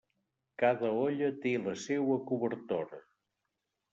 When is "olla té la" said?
1.01-1.75